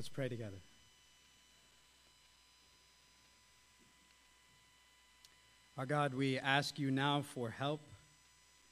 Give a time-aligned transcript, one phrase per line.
[0.00, 0.56] Let's pray together.
[5.76, 7.82] Our God, we ask you now for help.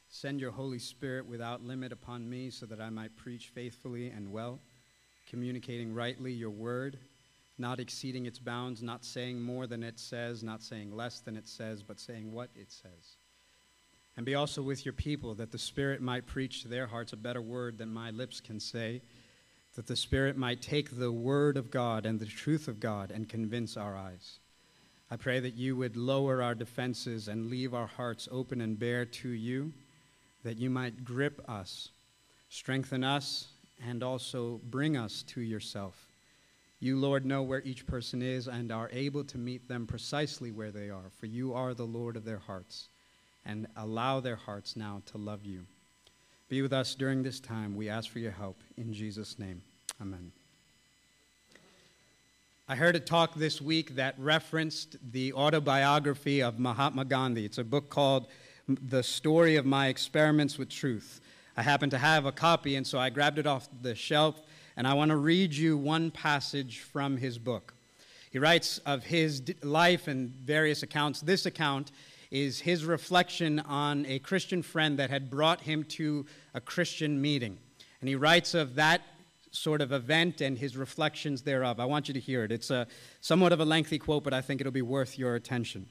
[0.09, 4.33] Send your Holy Spirit without limit upon me so that I might preach faithfully and
[4.33, 4.59] well,
[5.29, 6.96] communicating rightly your word,
[7.58, 11.46] not exceeding its bounds, not saying more than it says, not saying less than it
[11.46, 13.18] says, but saying what it says.
[14.16, 17.18] And be also with your people that the Spirit might preach to their hearts a
[17.18, 19.02] better word than my lips can say,
[19.79, 23.28] that the Spirit might take the word of God and the truth of God and
[23.28, 24.41] convince our eyes.
[25.09, 29.05] I pray that you would lower our defenses and leave our hearts open and bare
[29.05, 29.72] to you,
[30.42, 31.91] that you might grip us,
[32.48, 33.46] strengthen us,
[33.86, 36.08] and also bring us to yourself.
[36.80, 40.72] You, Lord, know where each person is and are able to meet them precisely where
[40.72, 42.88] they are, for you are the Lord of their hearts,
[43.47, 45.66] and allow their hearts now to love you.
[46.48, 47.77] Be with us during this time.
[47.77, 48.60] We ask for your help.
[48.77, 49.62] In Jesus' name,
[50.01, 50.30] amen.
[52.69, 57.45] I heard a talk this week that referenced the autobiography of Mahatma Gandhi.
[57.45, 58.28] It's a book called
[58.69, 61.20] The Story of My Experiments with Truth.
[61.56, 64.41] I happen to have a copy, and so I grabbed it off the shelf,
[64.77, 67.75] and I want to read you one passage from his book.
[68.31, 71.22] He writes of his life and various accounts.
[71.22, 71.91] This account
[72.31, 77.59] is his reflection on a Christian friend that had brought him to a Christian meeting.
[78.00, 79.00] And he writes of that
[79.50, 81.80] sort of event and his reflections thereof.
[81.80, 82.52] I want you to hear it.
[82.52, 82.86] It's a
[83.20, 85.88] somewhat of a lengthy quote, but I think it'll be worth your attention.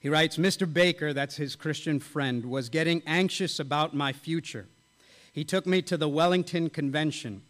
[0.00, 0.72] He writes Mr.
[0.72, 4.68] Baker, that's his Christian friend, was getting anxious about my future.
[5.32, 7.42] He took me to the Wellington Convention.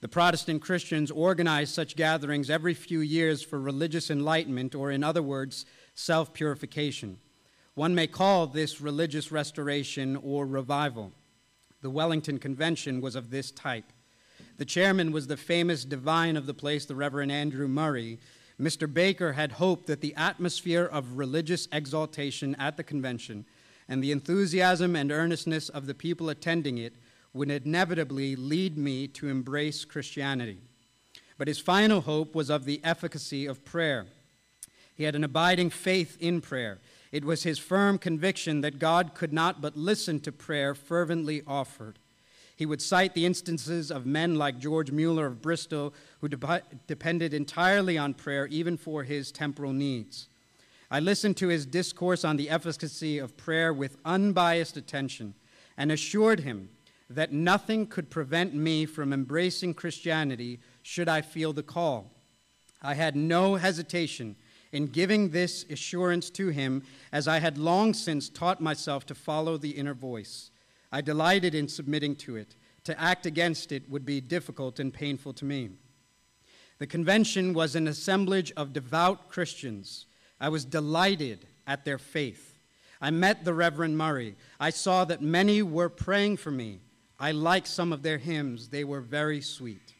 [0.00, 5.22] The Protestant Christians organize such gatherings every few years for religious enlightenment, or in other
[5.22, 7.18] words, self purification.
[7.74, 11.12] One may call this religious restoration or revival.
[11.80, 13.92] The Wellington Convention was of this type.
[14.58, 18.18] The chairman was the famous divine of the place, the Reverend Andrew Murray.
[18.60, 18.92] Mr.
[18.92, 23.46] Baker had hoped that the atmosphere of religious exaltation at the convention
[23.88, 26.96] and the enthusiasm and earnestness of the people attending it
[27.32, 30.58] would inevitably lead me to embrace Christianity.
[31.38, 34.06] But his final hope was of the efficacy of prayer.
[34.92, 36.80] He had an abiding faith in prayer.
[37.12, 42.00] It was his firm conviction that God could not but listen to prayer fervently offered.
[42.58, 47.32] He would cite the instances of men like George Mueller of Bristol, who de- depended
[47.32, 50.28] entirely on prayer even for his temporal needs.
[50.90, 55.34] I listened to his discourse on the efficacy of prayer with unbiased attention
[55.76, 56.70] and assured him
[57.08, 62.10] that nothing could prevent me from embracing Christianity should I feel the call.
[62.82, 64.34] I had no hesitation
[64.72, 66.82] in giving this assurance to him,
[67.12, 70.50] as I had long since taught myself to follow the inner voice.
[70.90, 72.54] I delighted in submitting to it.
[72.84, 75.70] To act against it would be difficult and painful to me.
[76.78, 80.06] The convention was an assemblage of devout Christians.
[80.40, 82.58] I was delighted at their faith.
[83.00, 84.36] I met the Reverend Murray.
[84.58, 86.80] I saw that many were praying for me.
[87.20, 89.94] I liked some of their hymns, they were very sweet.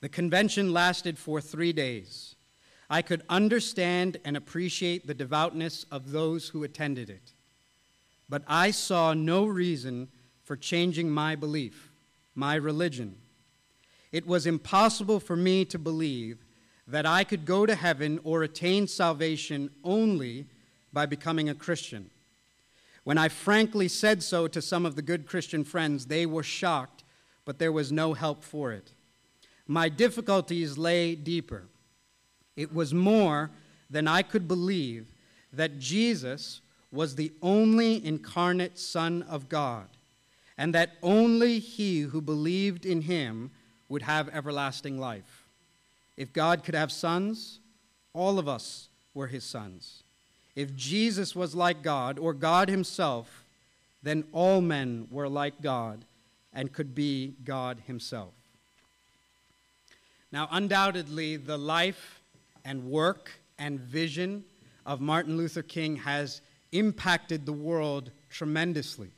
[0.00, 2.34] The convention lasted for three days.
[2.90, 7.32] I could understand and appreciate the devoutness of those who attended it
[8.32, 10.08] but I saw no reason
[10.42, 11.92] for changing my belief,
[12.34, 13.16] my religion.
[14.10, 16.42] It was impossible for me to believe
[16.86, 20.46] that I could go to heaven or attain salvation only
[20.94, 22.08] by becoming a Christian.
[23.04, 27.04] When I frankly said so to some of the good Christian friends, they were shocked,
[27.44, 28.92] but there was no help for it.
[29.66, 31.64] My difficulties lay deeper.
[32.56, 33.50] It was more
[33.90, 35.12] than I could believe
[35.52, 36.61] that Jesus
[36.92, 39.88] was the only incarnate Son of God,
[40.58, 43.50] and that only he who believed in him
[43.88, 45.44] would have everlasting life.
[46.16, 47.58] If God could have sons,
[48.12, 50.02] all of us were his sons.
[50.54, 53.44] If Jesus was like God, or God himself,
[54.02, 56.04] then all men were like God
[56.52, 58.34] and could be God himself.
[60.30, 62.20] Now, undoubtedly, the life
[62.64, 64.44] and work and vision
[64.84, 66.40] of Martin Luther King has
[66.72, 69.10] impacted the world tremendously.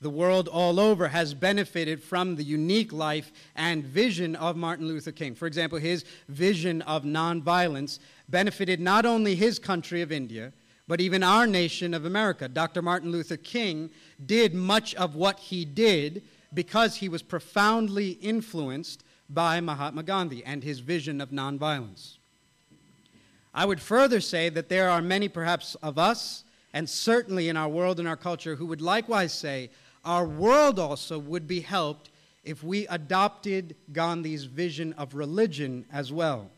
[0.00, 5.12] The world all over has benefited from the unique life and vision of Martin Luther
[5.12, 5.34] King.
[5.34, 7.98] For example, his vision of nonviolence
[8.28, 10.52] benefited not only his country of India,
[10.86, 12.48] but even our nation of America.
[12.48, 12.82] Dr.
[12.82, 13.88] Martin Luther King
[14.24, 16.22] did much of what he did
[16.52, 22.18] because he was profoundly influenced by Mahatma Gandhi and his vision of nonviolence.
[23.54, 26.44] I would further say that there are many, perhaps, of us
[26.74, 29.70] and certainly in our world and our culture, who would likewise say,
[30.04, 32.10] our world also would be helped
[32.42, 36.50] if we adopted Gandhi's vision of religion as well.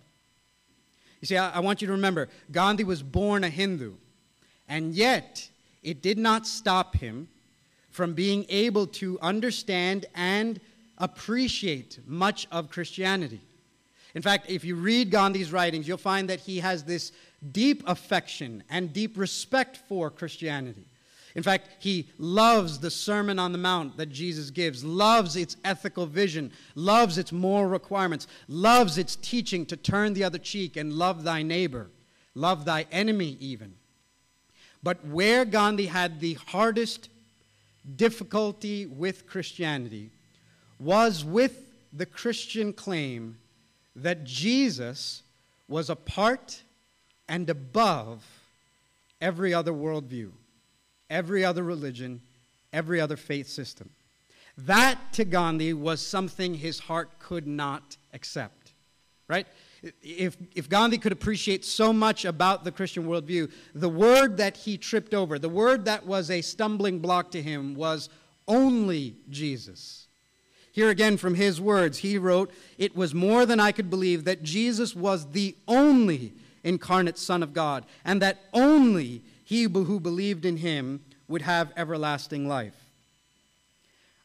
[1.20, 3.92] You see, I, I, want you to remember Gandhi was born a Hindu,
[4.68, 5.48] and yet
[5.82, 7.28] it did not stop him
[7.90, 10.60] from being able to understand and
[10.96, 13.42] appreciate much of Christianity.
[14.14, 17.12] In fact, if you read Gandhi's writings, you'll find that he has this
[17.52, 20.86] deep affection and deep respect for Christianity.
[21.34, 26.06] In fact, he loves the Sermon on the Mount that Jesus gives, loves its ethical
[26.06, 31.24] vision, loves its moral requirements, loves its teaching to turn the other cheek and love
[31.24, 31.90] thy neighbor,
[32.34, 33.74] love thy enemy, even.
[34.82, 37.10] But where Gandhi had the hardest
[37.96, 40.10] difficulty with Christianity
[40.80, 43.36] was with the Christian claim
[43.94, 45.22] that Jesus
[45.68, 46.62] was apart
[47.28, 48.24] and above
[49.20, 50.30] every other worldview,
[51.10, 52.20] every other religion,
[52.72, 53.90] every other faith system.
[54.58, 58.72] That to Gandhi was something his heart could not accept,
[59.28, 59.46] right?
[60.02, 64.78] If, if Gandhi could appreciate so much about the Christian worldview, the word that he
[64.78, 68.08] tripped over, the word that was a stumbling block to him was
[68.48, 70.06] only Jesus.
[70.72, 74.42] Here again from his words, he wrote, It was more than I could believe that
[74.42, 76.32] Jesus was the only
[76.66, 82.46] incarnate Son of God, and that only he who believed in him would have everlasting
[82.46, 82.74] life.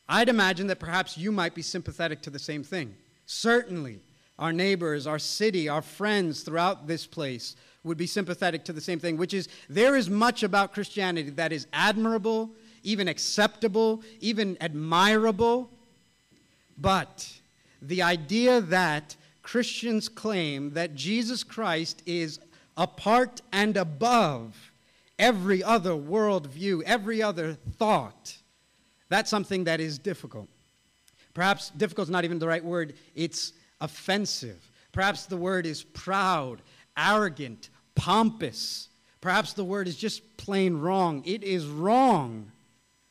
[0.09, 2.95] I'd imagine that perhaps you might be sympathetic to the same thing.
[3.25, 3.99] Certainly,
[4.37, 8.99] our neighbors, our city, our friends throughout this place would be sympathetic to the same
[8.99, 12.49] thing, which is there is much about Christianity that is admirable,
[12.83, 15.69] even acceptable, even admirable.
[16.77, 17.31] But
[17.81, 22.39] the idea that Christians claim that Jesus Christ is
[22.77, 24.71] apart and above
[25.17, 28.35] every other worldview, every other thought.
[29.09, 30.47] That's something that is difficult.
[31.33, 34.69] Perhaps difficult is not even the right word, it's offensive.
[34.91, 36.61] Perhaps the word is proud,
[36.97, 38.89] arrogant, pompous.
[39.21, 41.23] Perhaps the word is just plain wrong.
[41.25, 42.51] It is wrong,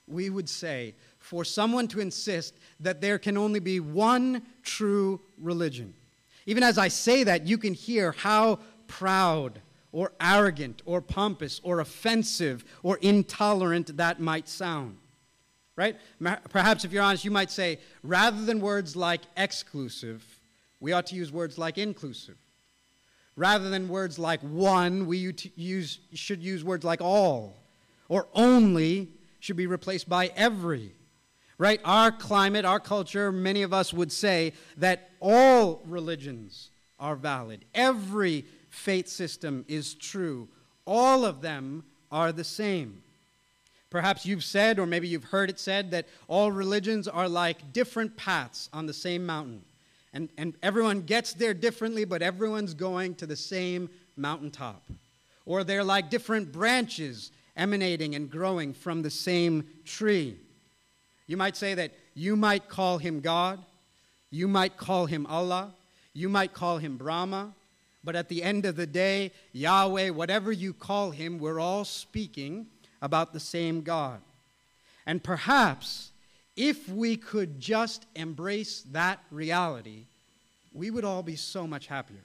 [0.06, 5.94] we would say, for someone to insist that there can only be one true religion.
[6.50, 8.58] Even as I say that, you can hear how
[8.88, 9.60] proud
[9.92, 14.98] or arrogant or pompous or offensive or intolerant that might sound.
[15.76, 15.96] Right?
[16.48, 20.24] Perhaps if you're honest, you might say, rather than words like exclusive,
[20.80, 22.36] we ought to use words like inclusive.
[23.36, 27.58] Rather than words like one, we use, should use words like all.
[28.08, 29.06] Or only
[29.38, 30.94] should be replaced by every
[31.60, 31.78] right?
[31.84, 37.66] Our climate, our culture, many of us would say that all religions are valid.
[37.74, 40.48] Every faith system is true.
[40.86, 43.02] All of them are the same.
[43.90, 48.16] Perhaps you've said, or maybe you've heard it said, that all religions are like different
[48.16, 49.60] paths on the same mountain.
[50.14, 54.82] And, and everyone gets there differently, but everyone's going to the same mountaintop.
[55.44, 60.38] Or they're like different branches emanating and growing from the same tree.
[61.30, 63.60] You might say that you might call him God,
[64.32, 65.72] you might call him Allah,
[66.12, 67.52] you might call him Brahma,
[68.02, 72.66] but at the end of the day, Yahweh, whatever you call him, we're all speaking
[73.00, 74.20] about the same God.
[75.06, 76.10] And perhaps
[76.56, 80.06] if we could just embrace that reality,
[80.72, 82.24] we would all be so much happier.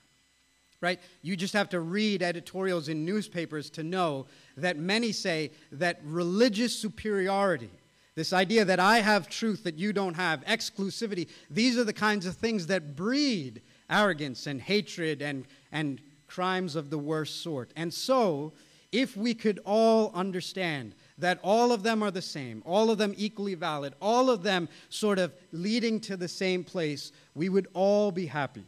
[0.81, 0.99] Right?
[1.21, 4.25] You just have to read editorials in newspapers to know
[4.57, 7.69] that many say that religious superiority
[8.15, 12.25] this idea that I have truth that you don't have, exclusivity, these are the kinds
[12.25, 17.71] of things that breed arrogance and hatred and, and crimes of the worst sort.
[17.75, 18.53] And so,
[18.91, 23.13] if we could all understand that all of them are the same, all of them
[23.17, 28.11] equally valid, all of them sort of leading to the same place, we would all
[28.11, 28.63] be happy.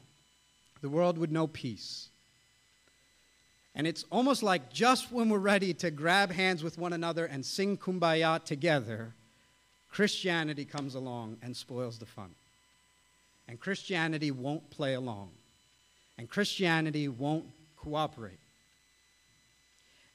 [0.82, 2.10] The world would know peace.
[3.74, 7.46] And it's almost like just when we're ready to grab hands with one another and
[7.46, 9.14] sing kumbaya together,
[9.98, 12.30] Christianity comes along and spoils the fun.
[13.48, 15.32] And Christianity won't play along.
[16.20, 18.38] And Christianity won't cooperate.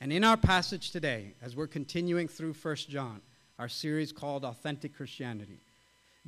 [0.01, 3.21] And in our passage today, as we're continuing through 1 John,
[3.59, 5.59] our series called Authentic Christianity,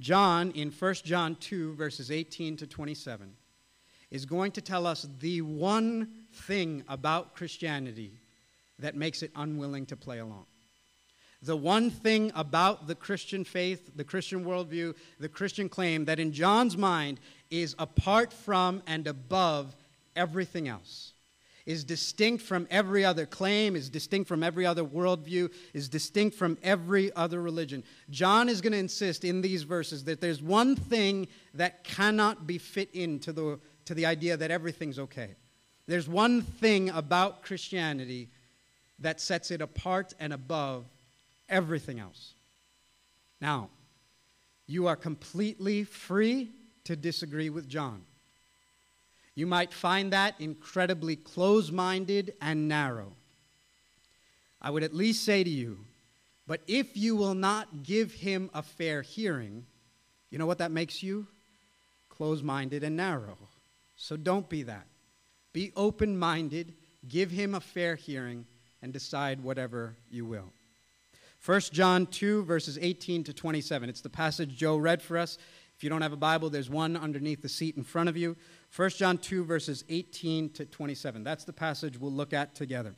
[0.01, 3.37] John, in 1 John 2, verses 18 to 27,
[4.11, 8.15] is going to tell us the one thing about Christianity
[8.81, 10.47] that makes it unwilling to play along
[11.45, 16.33] the one thing about the Christian faith, the Christian worldview, the Christian claim that in
[16.33, 17.21] John's mind
[17.51, 19.77] is apart from and above
[20.17, 21.13] everything else.
[21.67, 26.59] is distinct from every other claim, is distinct from every other worldview, is distinct from
[26.63, 27.83] every other religion.
[28.11, 32.59] John is going to insist in these verses that there's one thing that cannot be
[32.59, 35.37] fit into the, to the idea that everything's okay.
[35.87, 38.29] There's one thing about Christianity
[38.99, 40.85] that sets it apart and above
[41.49, 42.35] everything else.
[43.41, 43.71] Now,
[44.67, 46.51] you are completely free
[46.85, 48.03] to disagree with John.
[49.35, 53.13] You might find that incredibly close minded and narrow.
[54.63, 55.79] I would at least say to you,
[56.47, 59.67] but if you will not give him a fair hearing,
[60.31, 61.27] you know what that makes you?
[62.09, 63.37] Close minded and narrow.
[63.97, 64.87] So don't be that.
[65.53, 66.75] Be open minded,
[67.09, 68.47] give him a fair hearing,
[68.83, 70.53] and decide whatever you will.
[71.45, 73.91] 1 John 2, verses 18 to 27.
[73.91, 75.37] It's the passage Joe read for us.
[75.77, 78.35] If you don't have a Bible, there's one underneath the seat in front of you.
[78.75, 81.23] 1 John 2, verses 18 to 27.
[81.23, 82.95] That's the passage we'll look at together.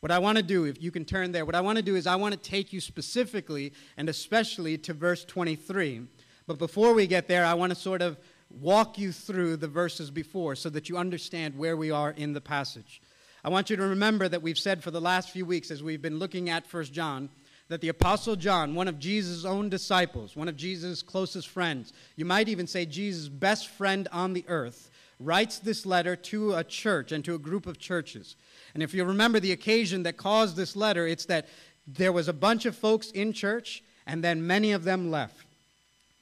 [0.00, 1.94] What I want to do, if you can turn there, what I want to do
[1.94, 6.06] is I want to take you specifically and especially to verse 23.
[6.46, 8.16] But before we get there, I want to sort of
[8.48, 12.40] walk you through the verses before so that you understand where we are in the
[12.40, 13.02] passage.
[13.44, 16.00] I want you to remember that we've said for the last few weeks as we've
[16.00, 17.28] been looking at 1 John
[17.70, 22.24] that the Apostle John, one of Jesus' own disciples, one of Jesus' closest friends, you
[22.24, 27.12] might even say Jesus' best friend on the earth, writes this letter to a church
[27.12, 28.34] and to a group of churches.
[28.74, 31.46] And if you remember the occasion that caused this letter, it's that
[31.86, 35.46] there was a bunch of folks in church, and then many of them left.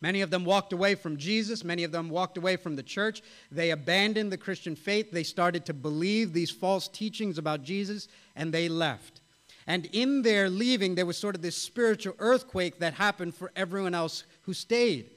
[0.02, 1.64] Many of them walked away from Jesus.
[1.64, 3.22] Many of them walked away from the church.
[3.50, 5.12] They abandoned the Christian faith.
[5.12, 9.22] They started to believe these false teachings about Jesus, and they left.
[9.68, 13.94] And in their leaving, there was sort of this spiritual earthquake that happened for everyone
[13.94, 15.10] else who stayed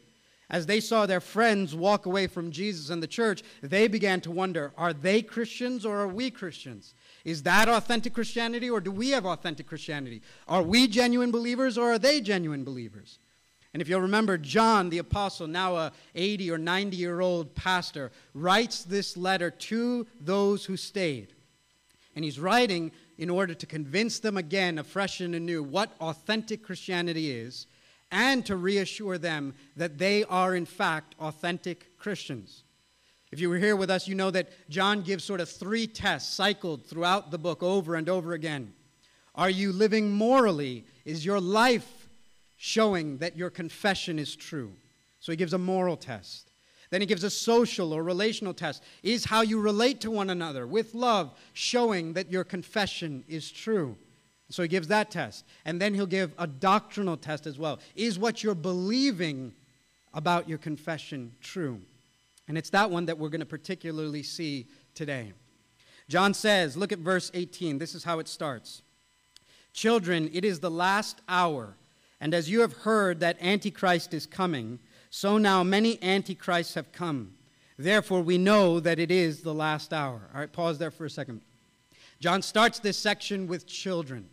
[0.51, 4.29] as they saw their friends walk away from Jesus and the church, they began to
[4.29, 6.93] wonder are they Christians or are we Christians?
[7.23, 10.21] Is that authentic Christianity or do we have authentic Christianity?
[10.47, 13.17] Are we genuine believers or are they genuine believers?
[13.73, 18.11] And if you'll remember, John the apostle, now a 80 or 90 year old pastor,
[18.33, 21.33] writes this letter to those who stayed.
[22.13, 27.29] And he's writing in order to convince them again, afresh and anew, what authentic Christianity
[27.29, 27.67] is
[28.09, 32.63] and to reassure them that they are, in fact, authentic Christians.
[33.31, 36.33] If you were here with us, you know that John gives sort of three tests
[36.33, 38.73] cycled throughout the book over and over again.
[39.35, 40.83] Are you living morally?
[41.05, 42.09] Is your life
[42.57, 44.73] showing that your confession is true?
[45.19, 46.50] So he gives a moral test.
[46.91, 48.83] Then he gives a social or relational test.
[49.01, 53.97] Is how you relate to one another with love showing that your confession is true?
[54.49, 55.45] So he gives that test.
[55.65, 57.79] And then he'll give a doctrinal test as well.
[57.95, 59.53] Is what you're believing
[60.13, 61.79] about your confession true?
[62.49, 65.31] And it's that one that we're going to particularly see today.
[66.09, 67.77] John says, look at verse 18.
[67.77, 68.81] This is how it starts.
[69.71, 71.75] Children, it is the last hour.
[72.19, 74.79] And as you have heard that Antichrist is coming,
[75.11, 77.35] so now many Antichrists have come.
[77.77, 80.21] Therefore, we know that it is the last hour.
[80.33, 81.41] All right, pause there for a second.
[82.19, 84.27] John starts this section with children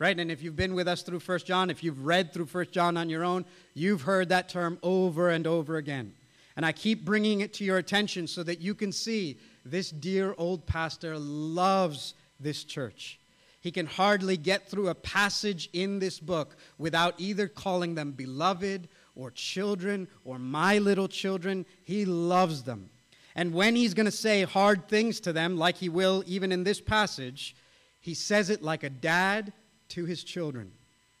[0.00, 0.18] right?
[0.18, 2.96] And if you've been with us through First John, if you've read through First John
[2.96, 6.14] on your own, you've heard that term over and over again.
[6.56, 10.34] And I keep bringing it to your attention so that you can see this dear
[10.36, 13.20] old pastor loves this church.
[13.60, 18.88] He can hardly get through a passage in this book without either calling them beloved
[19.16, 21.66] or children or my little children.
[21.84, 22.90] He loves them.
[23.34, 26.64] And when he's going to say hard things to them, like he will even in
[26.64, 27.54] this passage,
[28.00, 29.52] he says it like a dad
[29.90, 30.72] to his children,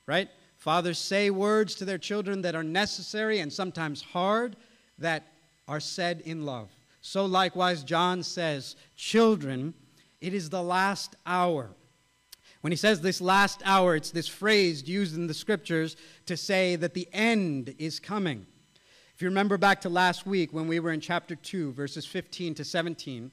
[0.06, 0.28] right?
[0.56, 4.56] Fathers say words to their children that are necessary and sometimes hard
[4.98, 5.26] that
[5.68, 6.68] are said in love.
[7.00, 9.72] So likewise, John says, Children,
[10.20, 11.70] it is the last hour.
[12.60, 16.76] When he says this last hour, it's this phrase used in the scriptures to say
[16.76, 18.46] that the end is coming.
[19.14, 22.54] If you remember back to last week when we were in chapter 2, verses 15
[22.54, 23.30] to 17,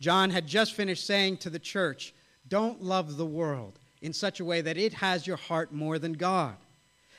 [0.00, 2.14] John had just finished saying to the church,
[2.48, 6.14] Don't love the world in such a way that it has your heart more than
[6.14, 6.56] God.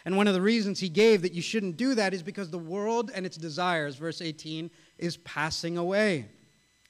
[0.04, 2.58] And one of the reasons he gave that you shouldn't do that is because the
[2.58, 6.26] world and its desires, verse 18, is passing away.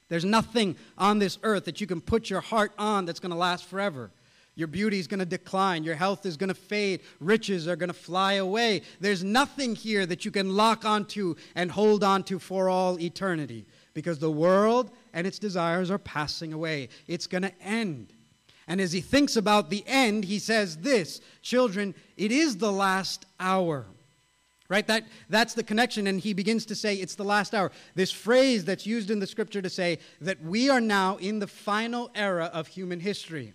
[0.07, 3.37] There's nothing on this earth that you can put your heart on that's going to
[3.37, 4.11] last forever.
[4.55, 5.84] Your beauty is going to decline.
[5.84, 7.01] Your health is going to fade.
[7.20, 8.81] Riches are going to fly away.
[9.00, 14.20] There's nothing here that you can lock onto and hold onto for all eternity because
[14.20, 16.89] the world and its desires are passing away.
[17.08, 18.13] It's going to end.
[18.67, 23.25] And as he thinks about the end, he says this Children, it is the last
[23.39, 23.86] hour.
[24.67, 24.88] Right?
[24.88, 26.08] That, that's the connection.
[26.08, 27.72] And he begins to say, it's the last hour.
[27.96, 31.48] This phrase that's used in the scripture to say that we are now in the
[31.48, 33.53] final era of human history.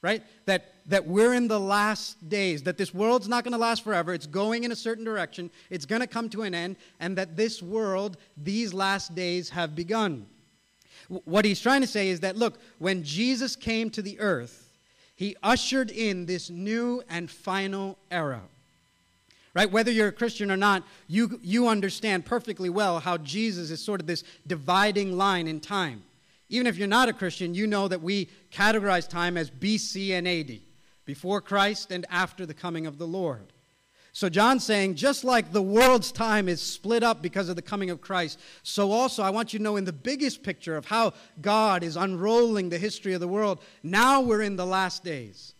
[0.00, 0.22] Right?
[0.46, 4.14] That, that we're in the last days, that this world's not going to last forever.
[4.14, 5.50] It's going in a certain direction.
[5.70, 6.76] It's going to come to an end.
[7.00, 10.26] And that this world, these last days, have begun.
[11.24, 14.72] What he's trying to say is that, look, when Jesus came to the earth,
[15.16, 18.42] he ushered in this new and final era
[19.58, 19.72] right?
[19.72, 24.00] Whether you're a Christian or not, you, you understand perfectly well how Jesus is sort
[24.00, 26.04] of this dividing line in time.
[26.48, 30.26] Even if you're not a Christian, you know that we categorize time as BC and
[30.26, 30.60] AD,
[31.04, 33.52] before Christ and after the coming of the Lord.
[34.12, 37.90] So John's saying, just like the world's time is split up because of the coming
[37.90, 41.12] of Christ, so also I want you to know in the biggest picture of how
[41.40, 45.54] God is unrolling the history of the world, now we're in the last days.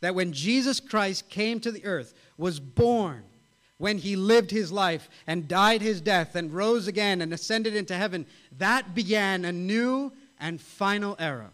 [0.00, 3.24] That when Jesus Christ came to the earth, was born,
[3.78, 7.96] when he lived his life and died his death and rose again and ascended into
[7.96, 8.26] heaven,
[8.58, 10.12] that began a new
[10.44, 11.50] and final era.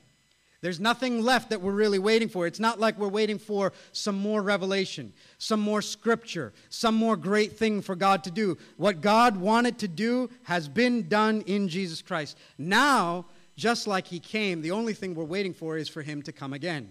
[0.63, 2.47] There's nothing left that we're really waiting for.
[2.47, 7.57] It's not like we're waiting for some more revelation, some more scripture, some more great
[7.57, 8.59] thing for God to do.
[8.77, 12.37] What God wanted to do has been done in Jesus Christ.
[12.59, 13.25] Now,
[13.57, 16.53] just like He came, the only thing we're waiting for is for Him to come
[16.53, 16.91] again.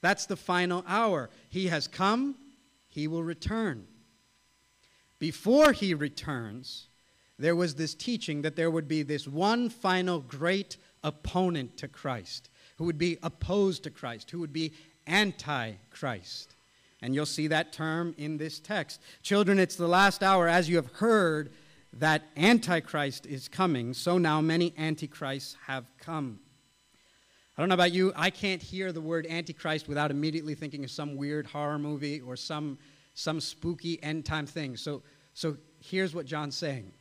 [0.00, 1.28] That's the final hour.
[1.50, 2.36] He has come,
[2.88, 3.86] He will return.
[5.18, 6.86] Before he returns,
[7.38, 12.50] there was this teaching that there would be this one final great opponent to Christ
[12.80, 14.72] who would be opposed to Christ, who would be
[15.06, 16.56] anti Christ.
[17.02, 19.02] And you'll see that term in this text.
[19.22, 21.52] Children, it's the last hour, as you have heard
[21.92, 26.40] that Antichrist is coming, so now many Antichrists have come.
[27.58, 30.90] I don't know about you, I can't hear the word Antichrist without immediately thinking of
[30.90, 32.78] some weird horror movie or some
[33.12, 34.78] some spooky end time thing.
[34.78, 35.02] So,
[35.34, 36.92] so here's what John's saying.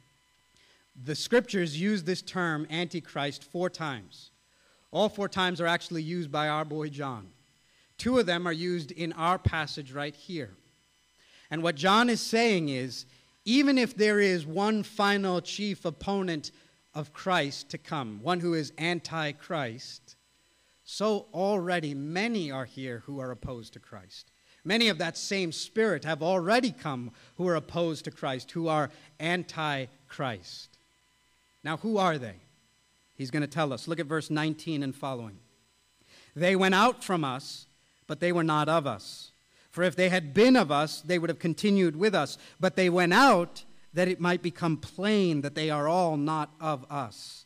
[1.02, 4.32] The scriptures use this term, Antichrist, four times.
[4.92, 7.30] All four times are actually used by our boy John.
[7.98, 10.52] Two of them are used in our passage right here.
[11.52, 13.06] And what John is saying is
[13.46, 16.52] even if there is one final chief opponent
[16.94, 20.16] of Christ to come, one who is antichrist,
[20.84, 24.32] so already many are here who are opposed to Christ.
[24.66, 28.90] Many of that same spirit have already come who are opposed to Christ, who are
[29.20, 30.79] anti Christ.
[31.64, 32.36] Now, who are they?
[33.16, 33.88] He's going to tell us.
[33.88, 35.40] Look at verse 19 and following.
[36.36, 37.66] They went out from us,
[38.08, 39.32] but they were not of us.
[39.72, 42.38] For if they had been of us, they would have continued with us.
[42.60, 46.86] But they went out that it might become plain that they are all not of
[46.90, 47.46] us.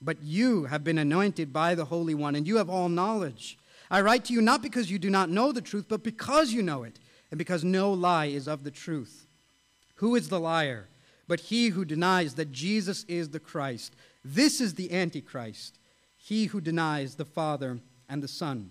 [0.00, 3.58] But you have been anointed by the Holy One, and you have all knowledge.
[3.90, 6.62] I write to you not because you do not know the truth, but because you
[6.62, 6.98] know it,
[7.30, 9.26] and because no lie is of the truth.
[9.96, 10.88] Who is the liar?
[11.26, 13.94] But he who denies that Jesus is the Christ.
[14.24, 15.78] This is the Antichrist,
[16.16, 18.70] he who denies the Father and the Son.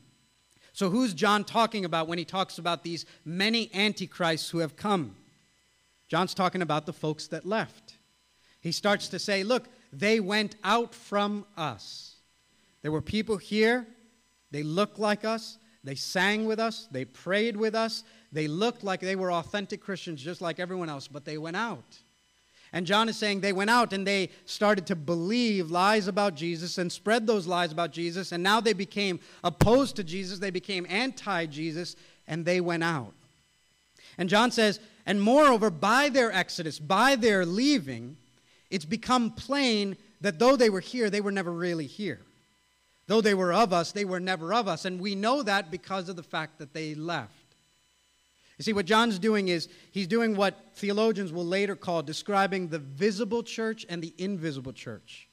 [0.71, 5.15] So, who's John talking about when he talks about these many antichrists who have come?
[6.07, 7.97] John's talking about the folks that left.
[8.59, 12.15] He starts to say, Look, they went out from us.
[12.81, 13.85] There were people here
[14.53, 15.57] they looked like us.
[15.83, 16.87] They sang with us.
[16.91, 18.03] They prayed with us.
[18.31, 21.97] They looked like they were authentic Christians just like everyone else, but they went out.
[22.73, 26.79] And John is saying they went out and they started to believe lies about Jesus
[26.79, 28.31] and spread those lies about Jesus.
[28.31, 30.39] And now they became opposed to Jesus.
[30.39, 31.95] They became anti Jesus
[32.27, 33.13] and they went out.
[34.17, 38.17] And John says, and moreover, by their exodus, by their leaving,
[38.71, 42.21] it's become plain that though they were here, they were never really here.
[43.05, 44.85] Though they were of us, they were never of us.
[44.85, 47.42] And we know that because of the fact that they left.
[48.57, 52.79] You see, what John's doing is he's doing what theologians will later call describing the
[52.79, 55.27] visible church and the invisible church.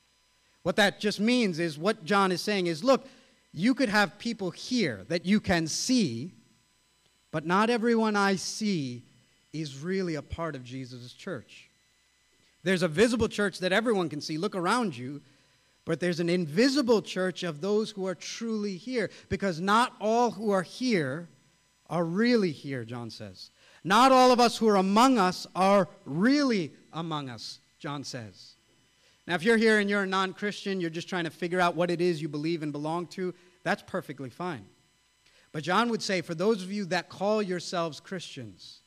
[0.62, 3.06] What that just means is what John is saying is look,
[3.52, 6.32] you could have people here that you can see,
[7.30, 9.02] but not everyone I see
[9.52, 11.68] is really a part of Jesus' church.
[12.62, 14.38] There's a visible church that everyone can see.
[14.38, 15.22] Look around you.
[15.86, 20.50] But there's an invisible church of those who are truly here, because not all who
[20.50, 21.28] are here
[21.90, 23.50] are really here, John says.
[23.84, 28.54] Not all of us who are among us are really among us, John says.
[29.26, 31.76] Now, if you're here and you're a non Christian, you're just trying to figure out
[31.76, 34.64] what it is you believe and belong to, that's perfectly fine.
[35.52, 38.80] But John would say, for those of you that call yourselves Christians,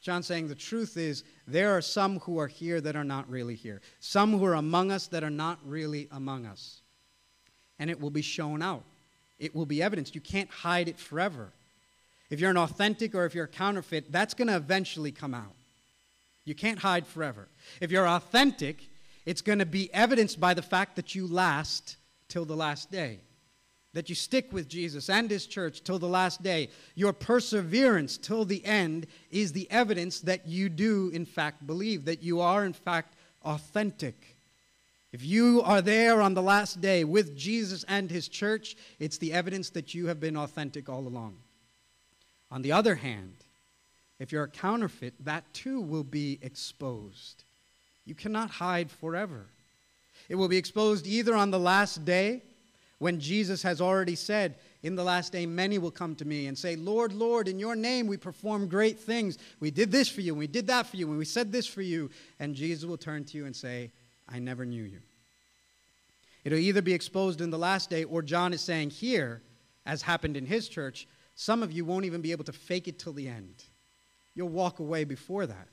[0.00, 3.54] John saying the truth is there are some who are here that are not really
[3.54, 3.80] here.
[3.98, 6.82] Some who are among us that are not really among us.
[7.78, 8.84] And it will be shown out.
[9.38, 10.14] It will be evidenced.
[10.14, 11.52] You can't hide it forever.
[12.30, 15.54] If you're an authentic or if you're a counterfeit, that's going to eventually come out.
[16.44, 17.48] You can't hide forever.
[17.80, 18.88] If you're authentic,
[19.24, 21.96] it's going to be evidenced by the fact that you last
[22.28, 23.20] till the last day,
[23.92, 26.68] that you stick with Jesus and His church till the last day.
[26.94, 32.22] Your perseverance till the end is the evidence that you do, in fact, believe, that
[32.22, 34.36] you are, in fact, authentic.
[35.12, 39.32] If you are there on the last day with Jesus and His church, it's the
[39.32, 41.38] evidence that you have been authentic all along.
[42.50, 43.34] On the other hand,
[44.18, 47.44] if you're a counterfeit, that too will be exposed.
[48.04, 49.46] You cannot hide forever.
[50.28, 52.42] It will be exposed either on the last day,
[52.98, 56.56] when Jesus has already said, In the last day, many will come to me and
[56.56, 59.38] say, Lord, Lord, in your name we performed great things.
[59.60, 61.66] We did this for you, and we did that for you, and we said this
[61.66, 62.10] for you.
[62.40, 63.90] And Jesus will turn to you and say,
[64.28, 65.00] I never knew you.
[66.44, 69.42] It'll either be exposed in the last day, or John is saying here,
[69.84, 71.06] as happened in his church,
[71.36, 73.62] some of you won't even be able to fake it till the end.
[74.34, 75.68] You'll walk away before that.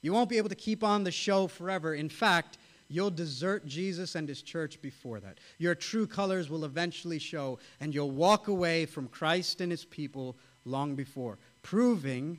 [0.00, 1.94] You won't be able to keep on the show forever.
[1.94, 5.38] In fact, you'll desert Jesus and his church before that.
[5.58, 10.36] Your true colors will eventually show, and you'll walk away from Christ and his people
[10.64, 12.38] long before, proving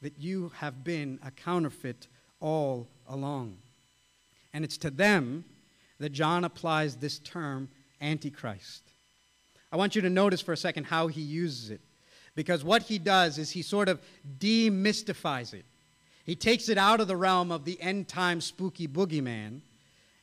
[0.00, 2.08] that you have been a counterfeit
[2.40, 3.58] all along.
[4.52, 5.44] And it's to them
[6.00, 7.68] that John applies this term,
[8.00, 8.82] Antichrist.
[9.70, 11.80] I want you to notice for a second how he uses it.
[12.34, 14.00] Because what he does is he sort of
[14.38, 15.64] demystifies it.
[16.24, 19.60] He takes it out of the realm of the end time spooky boogeyman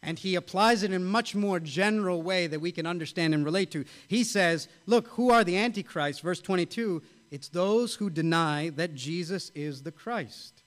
[0.01, 3.43] and he applies it in a much more general way that we can understand and
[3.43, 3.83] relate to.
[4.07, 6.21] He says, Look, who are the Antichrist?
[6.21, 10.63] Verse 22 it's those who deny that Jesus is the Christ.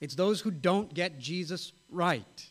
[0.00, 2.50] It's those who don't get Jesus right.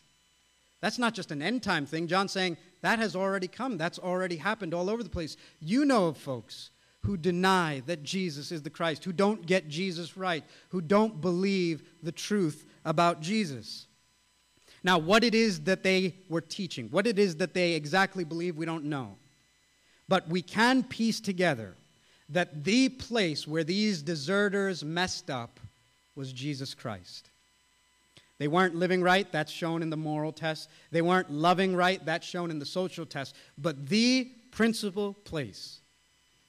[0.80, 2.08] That's not just an end time thing.
[2.08, 5.36] John's saying that has already come, that's already happened all over the place.
[5.60, 6.70] You know of folks
[7.04, 11.82] who deny that Jesus is the Christ, who don't get Jesus right, who don't believe
[12.02, 13.86] the truth about Jesus.
[14.82, 18.56] Now, what it is that they were teaching, what it is that they exactly believe,
[18.56, 19.16] we don't know.
[20.08, 21.76] But we can piece together
[22.30, 25.60] that the place where these deserters messed up
[26.16, 27.30] was Jesus Christ.
[28.38, 30.70] They weren't living right, that's shown in the moral test.
[30.90, 33.36] They weren't loving right, that's shown in the social test.
[33.58, 35.80] But the principal place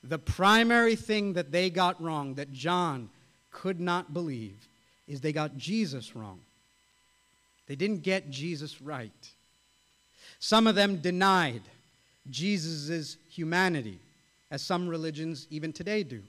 [0.10, 3.10] the primary thing that they got wrong, that John
[3.52, 4.68] could not believe,
[5.08, 6.40] is they got Jesus wrong.
[7.68, 9.12] They didn't get Jesus right.
[10.40, 11.62] Some of them denied
[12.30, 14.00] Jesus' humanity,
[14.52, 16.22] as some religions even today do.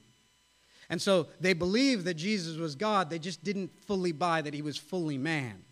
[0.89, 4.61] And so they believed that Jesus was God, they just didn't fully buy that he
[4.61, 5.63] was fully man.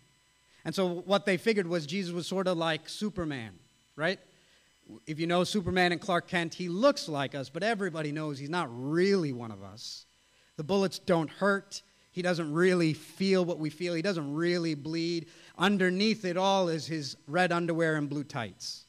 [0.64, 3.52] And so what they figured was Jesus was sort of like Superman,
[3.94, 4.18] right?
[5.06, 8.50] If you know Superman and Clark Kent, he looks like us, but everybody knows he's
[8.50, 10.06] not really one of us.
[10.56, 11.82] The bullets don't hurt.
[12.12, 13.94] He doesn't really feel what we feel.
[13.94, 15.26] He doesn't really bleed.
[15.58, 18.86] Underneath it all is his red underwear and blue tights.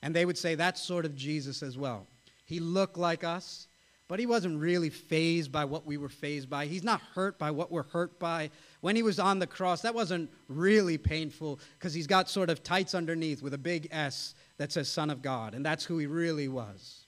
[0.00, 2.06] And they would say that's sort of Jesus as well.
[2.44, 3.68] He looked like us,
[4.08, 6.66] but he wasn't really fazed by what we were fazed by.
[6.66, 8.50] He's not hurt by what we're hurt by.
[8.80, 12.62] When he was on the cross, that wasn't really painful because he's got sort of
[12.62, 16.06] tights underneath with a big S that says Son of God, and that's who he
[16.06, 17.04] really was.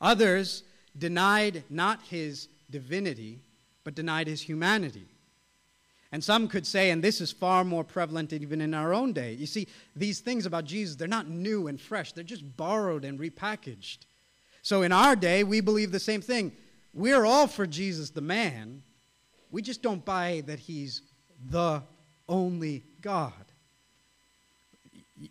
[0.00, 0.62] Others
[0.96, 3.40] denied not his divinity,
[3.84, 5.06] but denied his humanity.
[6.12, 9.34] And some could say, and this is far more prevalent even in our own day.
[9.34, 13.18] You see, these things about Jesus, they're not new and fresh, they're just borrowed and
[13.18, 13.98] repackaged.
[14.62, 16.52] So in our day, we believe the same thing.
[16.92, 18.82] We're all for Jesus the man,
[19.50, 21.02] we just don't buy that he's
[21.48, 21.82] the
[22.28, 23.32] only God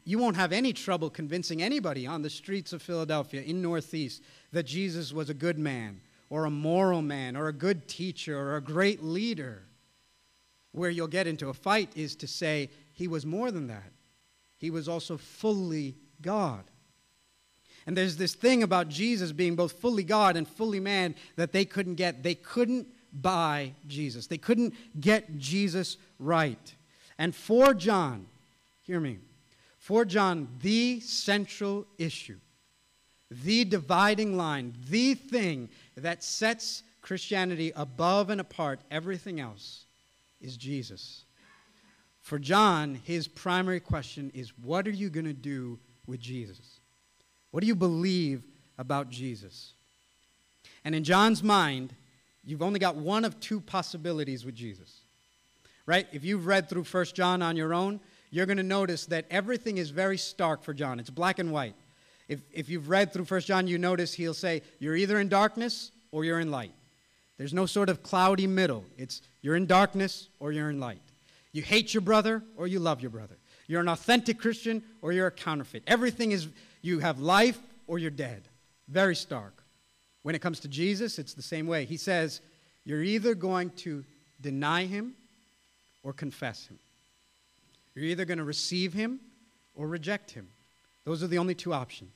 [0.04, 4.64] you won't have any trouble convincing anybody on the streets of Philadelphia in Northeast that
[4.64, 8.62] Jesus was a good man or a moral man or a good teacher or a
[8.62, 9.64] great leader.
[10.72, 13.92] Where you'll get into a fight is to say he was more than that.
[14.58, 16.64] He was also fully God.
[17.86, 21.66] And there's this thing about Jesus being both fully God and fully man that they
[21.66, 22.24] couldn't get.
[22.24, 26.76] They couldn't buy Jesus, they couldn't get Jesus right.
[27.18, 28.28] And for John,
[28.84, 29.18] hear me,
[29.78, 32.38] for John, the central issue,
[33.30, 39.86] the dividing line, the thing that sets Christianity above and apart everything else
[40.42, 41.24] is Jesus.
[42.22, 46.80] For John, his primary question is what are you going to do with Jesus?
[47.52, 48.44] What do you believe
[48.78, 49.74] about Jesus?
[50.86, 51.94] And in John's mind,
[52.46, 55.02] you've only got one of two possibilities with Jesus.
[55.86, 56.08] Right?
[56.12, 58.00] If you've read through First John on your own,
[58.32, 61.00] you're going to notice that everything is very stark for John.
[61.00, 61.76] It's black and white.
[62.28, 65.92] If, if you've read through 1 John, you notice he'll say, You're either in darkness
[66.12, 66.72] or you're in light.
[67.40, 68.86] There's no sort of cloudy middle.
[68.98, 71.02] It's you're in darkness or you're in light.
[71.54, 73.36] You hate your brother or you love your brother.
[73.68, 75.84] You're an authentic Christian or you're a counterfeit.
[75.88, 76.48] Everything is
[76.82, 78.44] you have life or you're dead.
[78.88, 79.54] Very stark.
[80.24, 81.86] When it comes to Jesus, it's the same way.
[81.86, 82.42] He says,
[82.86, 84.04] you're either going to
[84.42, 85.14] deny him
[86.04, 86.80] or confess him.
[87.96, 89.20] You're either going to receive him
[89.76, 90.48] or reject him.
[91.06, 92.14] Those are the only two options.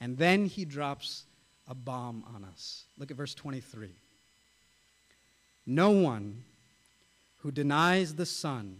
[0.00, 1.24] And then he drops
[1.68, 2.84] a bomb on us.
[2.98, 3.88] Look at verse 23.
[5.66, 6.42] No one
[7.38, 8.78] who denies the Son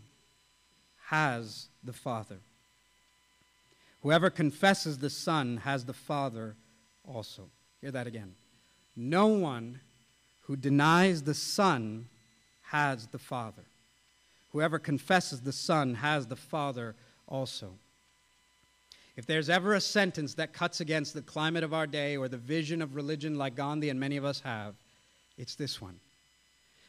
[1.06, 2.38] has the Father.
[4.02, 6.54] Whoever confesses the Son has the Father
[7.08, 7.44] also.
[7.80, 8.34] Hear that again.
[8.96, 9.80] No one
[10.42, 12.06] who denies the Son
[12.62, 13.62] has the Father.
[14.52, 16.94] Whoever confesses the Son has the Father
[17.28, 17.70] also.
[19.16, 22.38] If there's ever a sentence that cuts against the climate of our day or the
[22.38, 24.74] vision of religion like Gandhi and many of us have,
[25.38, 26.00] it's this one.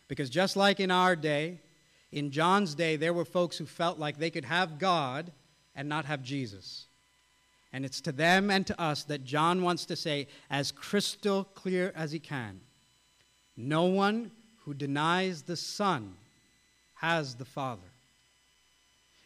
[0.08, 1.60] Because just like in our day,
[2.12, 5.32] in John's day, there were folks who felt like they could have God
[5.76, 6.86] and not have Jesus.
[7.74, 11.92] And it's to them and to us that John wants to say, as crystal clear
[11.96, 12.62] as he can
[13.56, 14.32] no one
[14.66, 16.16] who denies the Son
[16.96, 17.82] has the Father.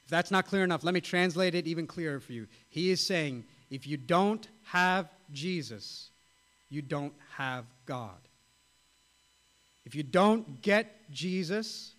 [0.04, 2.48] If that's not clear enough, let me translate it even clearer for you.
[2.70, 6.10] He is saying, if you don't have Jesus,
[6.70, 8.18] you don't have God.
[9.86, 11.94] If you don't get Jesus,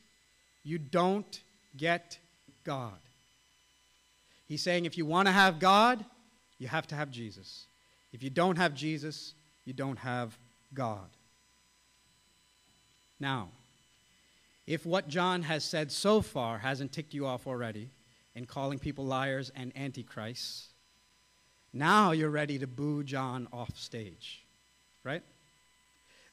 [0.64, 1.40] you don't
[1.76, 2.18] get
[2.64, 2.92] God.
[4.48, 6.04] He's saying if you want to have God,
[6.58, 7.66] you have to have Jesus.
[8.12, 10.36] If you don't have Jesus, you don't have
[10.74, 11.08] God.
[13.20, 13.48] Now,
[14.66, 17.90] if what John has said so far hasn't ticked you off already
[18.34, 20.68] in calling people liars and antichrists,
[21.72, 24.44] now you're ready to boo John off stage,
[25.04, 25.22] right?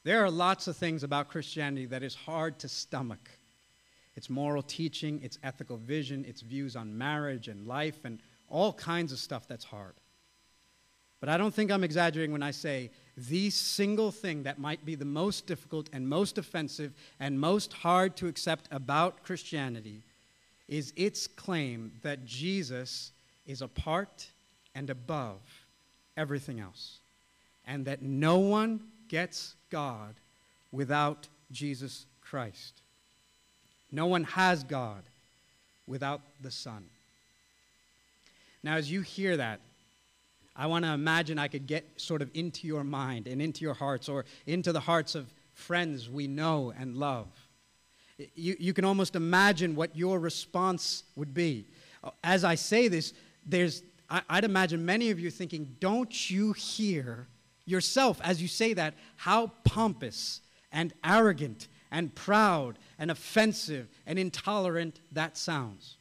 [0.04, 3.28] There are lots of things about Christianity that is hard to stomach.
[4.14, 9.12] Its moral teaching, its ethical vision, its views on marriage and life, and all kinds
[9.12, 9.94] of stuff that's hard.
[11.20, 14.94] But I don't think I'm exaggerating when I say the single thing that might be
[14.94, 20.02] the most difficult and most offensive and most hard to accept about Christianity
[20.68, 23.12] is its claim that Jesus
[23.46, 24.26] is apart
[24.74, 25.40] and above
[26.16, 26.98] everything else,
[27.66, 30.14] and that no one gets God
[30.72, 32.82] without Jesus Christ.
[33.90, 35.02] No one has God
[35.86, 36.84] without the Son.
[38.62, 39.60] Now, as you hear that,
[40.56, 43.74] I want to imagine I could get sort of into your mind and into your
[43.74, 47.28] hearts or into the hearts of friends we know and love.
[48.34, 51.66] You, you can almost imagine what your response would be.
[52.02, 53.12] Uh, as I say this,
[53.44, 57.26] there's, I, I'd imagine many of you thinking, don't you hear
[57.66, 60.40] yourself as you say that how pompous
[60.72, 65.96] and arrogant and proud and offensive and intolerant that sounds?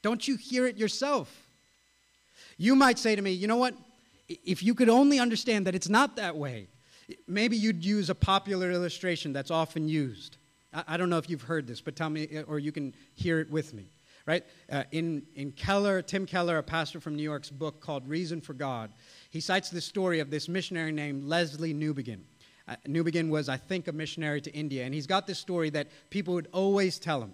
[0.00, 1.47] Don't you hear it yourself?
[2.58, 3.74] You might say to me, you know what?
[4.28, 6.68] If you could only understand that it's not that way,
[7.26, 10.36] maybe you'd use a popular illustration that's often used.
[10.72, 13.50] I, don't know if you've heard this, but tell me, or you can hear it
[13.50, 13.86] with me.
[14.26, 14.44] Right?
[14.70, 18.52] Uh, in, in Keller, Tim Keller, a pastor from New York's book called Reason for
[18.52, 18.92] God,
[19.30, 22.20] he cites the story of this missionary named Lesslie Newbigin.
[22.66, 25.88] Uh, Newbigin was, I think, a missionary to India, and he's got this story that
[26.10, 27.32] people would always tell him.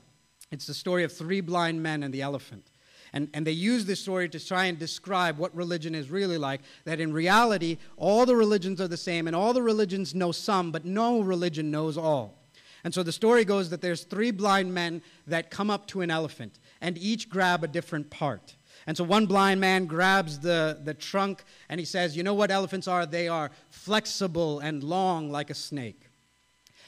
[0.52, 2.70] It's the story of three blind men and the elephant.
[3.14, 6.60] And, and they use this story to try and describe what religion is really like.
[6.84, 10.72] That in reality, all the religions are the same, and all the religions know some,
[10.72, 12.42] but no religion knows all.
[12.82, 16.10] And so the story goes that there's three blind men that come up to an
[16.10, 18.56] elephant, and each grab a different part.
[18.86, 22.50] And so one blind man grabs the, the trunk and he says, You know what
[22.50, 23.06] elephants are?
[23.06, 26.03] They are flexible and long like a snake.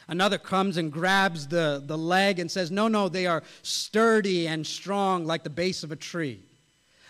[0.08, 4.66] Another comes and grabs the, the leg and says, No, no, they are sturdy and
[4.66, 6.42] strong like the base of a tree.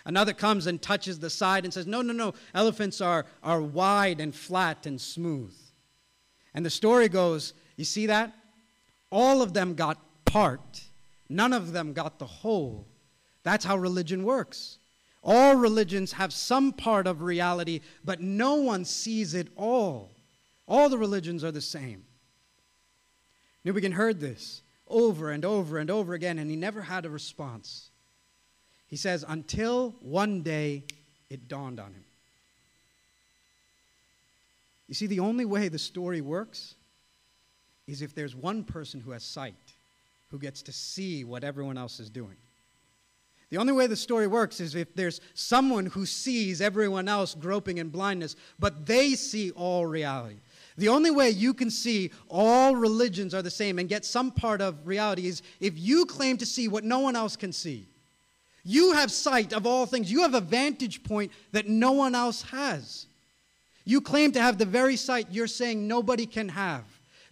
[0.05, 4.19] Another comes and touches the side and says, No, no, no, elephants are, are wide
[4.19, 5.55] and flat and smooth.
[6.55, 8.33] And the story goes, You see that?
[9.11, 10.81] All of them got part,
[11.29, 12.87] none of them got the whole.
[13.43, 14.79] That's how religion works.
[15.23, 20.11] All religions have some part of reality, but no one sees it all.
[20.67, 22.06] All the religions are the same.
[23.67, 27.89] Newbigin heard this over and over and over again, and he never had a response.
[28.87, 30.83] He says, until one day
[31.29, 32.05] it dawned on him.
[34.87, 36.75] You see, the only way the story works
[37.87, 39.55] is if there's one person who has sight,
[40.31, 42.37] who gets to see what everyone else is doing.
[43.49, 47.79] The only way the story works is if there's someone who sees everyone else groping
[47.79, 50.37] in blindness, but they see all reality.
[50.77, 54.61] The only way you can see all religions are the same and get some part
[54.61, 57.87] of reality is if you claim to see what no one else can see.
[58.63, 60.11] You have sight of all things.
[60.11, 63.07] You have a vantage point that no one else has.
[63.85, 66.83] You claim to have the very sight you're saying nobody can have.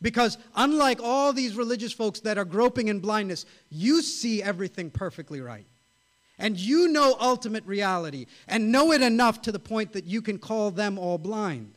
[0.01, 5.41] Because unlike all these religious folks that are groping in blindness, you see everything perfectly
[5.41, 5.65] right.
[6.39, 10.37] And you know ultimate reality and know it enough to the point that you can
[10.37, 11.73] call them all blind.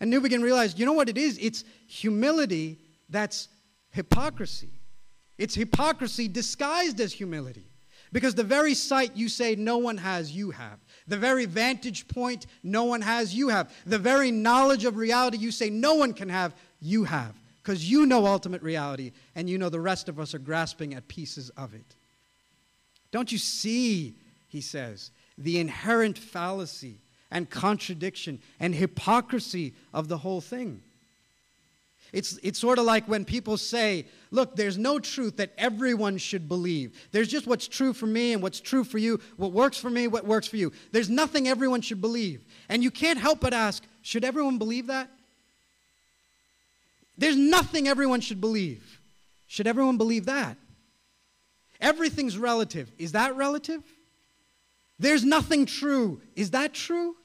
[0.00, 1.38] And Newbigin realized, you know what it is?
[1.38, 2.78] It's humility
[3.08, 3.48] that's
[3.90, 4.70] hypocrisy.
[5.38, 7.70] It's hypocrisy disguised as humility.
[8.12, 10.78] Because the very sight you say no one has, you have.
[11.06, 13.72] The very vantage point no one has, you have.
[13.84, 17.34] The very knowledge of reality you say no one can have, you have.
[17.62, 21.08] Because you know ultimate reality, and you know the rest of us are grasping at
[21.08, 21.96] pieces of it.
[23.10, 24.14] Don't you see,
[24.46, 30.82] he says, the inherent fallacy and contradiction and hypocrisy of the whole thing?
[32.12, 36.48] It's, it's sort of like when people say, look, there's no truth that everyone should
[36.48, 37.08] believe.
[37.12, 40.06] There's just what's true for me and what's true for you, what works for me,
[40.06, 40.72] what works for you.
[40.92, 42.44] There's nothing everyone should believe.
[42.68, 45.10] And you can't help but ask, should everyone believe that?
[47.18, 49.00] There's nothing everyone should believe.
[49.46, 50.56] Should everyone believe that?
[51.80, 52.90] Everything's relative.
[52.98, 53.82] Is that relative?
[54.98, 56.20] There's nothing true.
[56.34, 57.16] Is that true?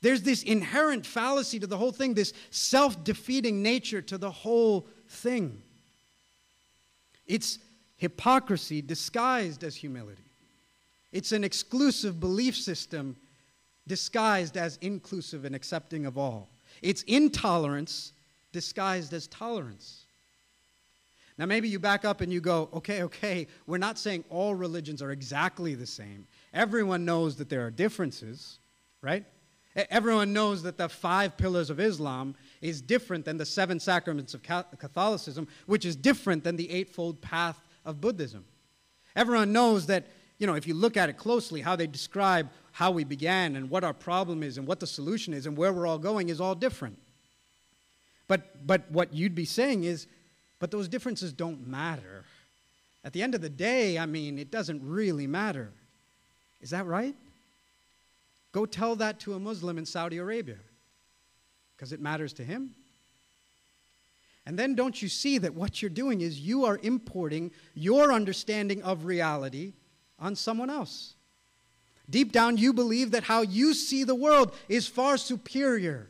[0.00, 4.86] There's this inherent fallacy to the whole thing, this self defeating nature to the whole
[5.08, 5.62] thing.
[7.26, 7.58] It's
[7.96, 10.22] hypocrisy disguised as humility.
[11.12, 13.16] It's an exclusive belief system
[13.86, 16.50] disguised as inclusive and accepting of all.
[16.82, 18.12] It's intolerance
[18.52, 20.03] disguised as tolerance.
[21.36, 25.02] Now, maybe you back up and you go, okay, okay, we're not saying all religions
[25.02, 26.26] are exactly the same.
[26.52, 28.58] Everyone knows that there are differences,
[29.02, 29.24] right?
[29.90, 34.42] Everyone knows that the five pillars of Islam is different than the seven sacraments of
[34.42, 38.44] Catholicism, which is different than the eightfold path of Buddhism.
[39.16, 40.06] Everyone knows that,
[40.38, 43.68] you know, if you look at it closely, how they describe how we began and
[43.68, 46.40] what our problem is and what the solution is and where we're all going is
[46.40, 46.96] all different.
[48.28, 50.06] But, but what you'd be saying is,
[50.58, 52.24] but those differences don't matter.
[53.04, 55.70] At the end of the day, I mean, it doesn't really matter.
[56.60, 57.14] Is that right?
[58.52, 60.58] Go tell that to a Muslim in Saudi Arabia
[61.76, 62.74] because it matters to him.
[64.46, 68.82] And then don't you see that what you're doing is you are importing your understanding
[68.82, 69.72] of reality
[70.18, 71.14] on someone else?
[72.08, 76.08] Deep down, you believe that how you see the world is far superior,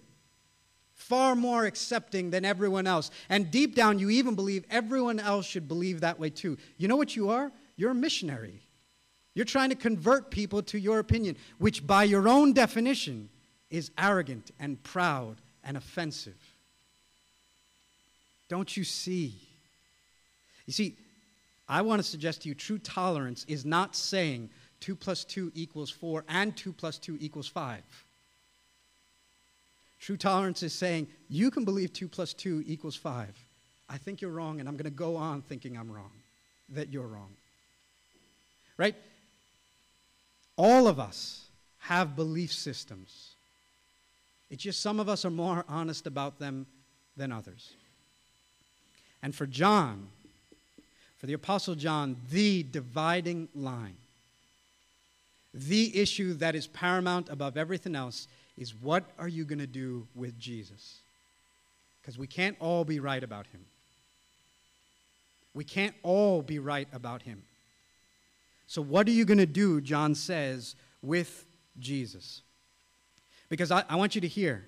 [1.08, 3.10] far more accepting than everyone else.
[3.28, 6.56] And deep down, you even believe everyone else should believe that way too.
[6.78, 7.52] You know what you are?
[7.76, 8.60] You're a missionary.
[9.34, 13.28] You're trying to convert people to your opinion, which by your own definition
[13.70, 16.40] is arrogant and proud and offensive.
[18.48, 19.34] Don't you see?
[20.66, 20.96] You see,
[21.68, 25.90] I want to suggest to you true tolerance is not saying 2 plus 2 equals
[25.90, 27.82] 4 and 2 plus 2 equals 5.
[30.04, 33.26] True tolerance is saying you can believe 2 plus 2 equals 5.
[33.88, 36.10] I think you're wrong, and I'm going to go on thinking I'm wrong,
[36.68, 37.30] that you're wrong.
[38.76, 38.96] Right?
[40.58, 41.46] All of us
[41.78, 43.30] have belief systems.
[44.50, 46.66] It's just some of us are more honest about them
[47.16, 47.72] than others.
[49.22, 50.08] And for John,
[51.16, 53.96] for the Apostle John, the dividing line,
[55.54, 60.06] the issue that is paramount above everything else is what are you going to do
[60.14, 60.98] with Jesus?
[62.00, 63.64] Because we can't all be right about him.
[65.54, 67.42] We can't all be right about him.
[68.66, 71.46] So, what are you going to do, John says, with
[71.78, 72.42] Jesus?
[73.48, 74.64] Because I, I, want you to hear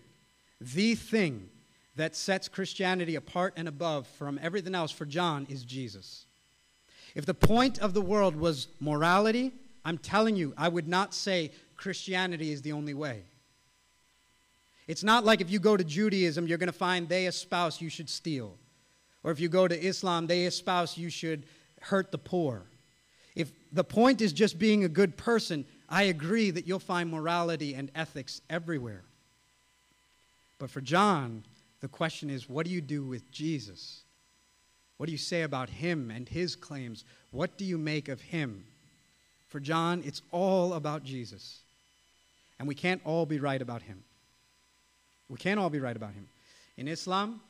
[0.61, 1.49] the thing
[1.97, 6.27] that sets Christianity apart and above from everything else for John is Jesus.
[7.15, 9.53] If the point of the world was morality,
[9.85, 13.23] I'm telling you, I would not say Christianity is the only way.
[14.89, 17.89] It's not like if you go to Judaism, you're going to find they espouse you
[17.89, 18.57] should steal.
[19.25, 21.45] Or if you go to Islam, they espouse you should
[21.81, 22.63] hurt the poor.
[23.35, 27.75] If the point is just being a good person, I agree that you'll find morality
[27.75, 29.03] and ethics everywhere.
[30.59, 31.45] But for John,
[31.81, 34.03] the question is what do you do with Jesus?
[34.97, 37.05] What do you say about him and his claims?
[37.31, 38.65] What do you make of him?
[39.49, 41.61] For John, it's all about Jesus.
[42.59, 44.03] And we can't all be right about him.
[45.29, 46.29] We can't all be right about him.
[46.77, 47.41] In Islam,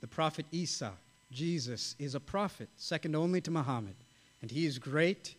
[0.00, 0.92] the prophet Isa,
[1.30, 3.96] Jesus, is a prophet, second only to Muhammad.
[4.40, 5.34] And he is great.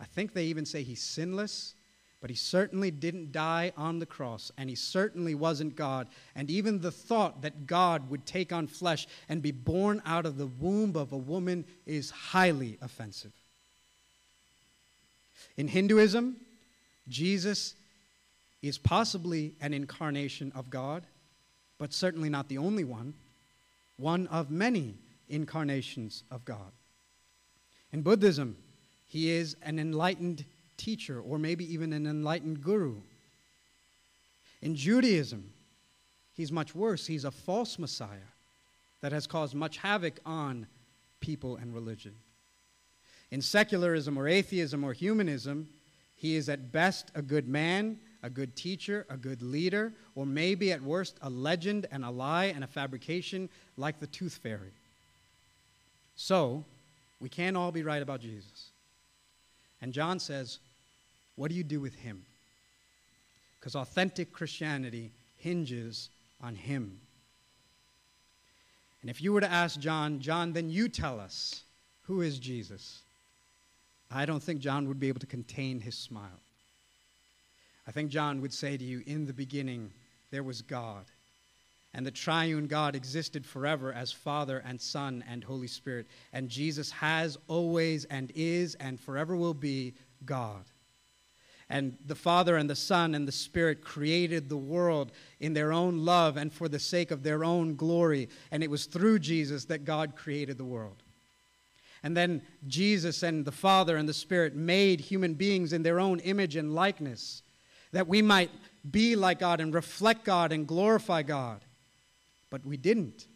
[0.00, 1.74] I think they even say he's sinless.
[2.20, 6.06] But he certainly didn't die on the cross, and he certainly wasn't God.
[6.36, 10.38] And even the thought that God would take on flesh and be born out of
[10.38, 13.32] the womb of a woman is highly offensive.
[15.56, 16.36] In Hinduism,
[17.08, 17.74] Jesus
[18.62, 21.04] is possibly an incarnation of God,
[21.82, 23.12] but certainly not the only one,
[23.96, 24.94] one of many
[25.28, 26.70] incarnations of God.
[27.92, 28.56] In Buddhism,
[29.08, 30.44] he is an enlightened
[30.76, 33.00] teacher or maybe even an enlightened guru.
[34.60, 35.52] In Judaism,
[36.34, 37.04] he's much worse.
[37.04, 38.30] He's a false Messiah
[39.00, 40.68] that has caused much havoc on
[41.18, 42.14] people and religion.
[43.32, 45.68] In secularism or atheism or humanism,
[46.14, 50.72] he is at best a good man, a good teacher, a good leader, or maybe
[50.72, 54.72] at worst a legend and a lie and a fabrication like the tooth fairy.
[56.16, 56.64] So,
[57.20, 58.70] we can't all be right about Jesus.
[59.80, 60.58] And John says,
[61.36, 62.24] What do you do with him?
[63.58, 66.08] Because authentic Christianity hinges
[66.40, 66.98] on him.
[69.00, 71.62] And if you were to ask John, John, then you tell us,
[72.02, 73.02] who is Jesus?
[74.10, 76.40] I don't think John would be able to contain his smile.
[77.86, 79.92] I think John would say to you, In the beginning,
[80.30, 81.04] there was God.
[81.94, 86.06] And the triune God existed forever as Father and Son and Holy Spirit.
[86.32, 90.64] And Jesus has always and is and forever will be God.
[91.68, 96.04] And the Father and the Son and the Spirit created the world in their own
[96.04, 98.28] love and for the sake of their own glory.
[98.50, 101.02] And it was through Jesus that God created the world.
[102.02, 106.20] And then Jesus and the Father and the Spirit made human beings in their own
[106.20, 107.41] image and likeness
[107.92, 108.50] that we might
[108.90, 111.60] be like God and reflect God and glorify God.
[112.50, 113.26] But we didn't.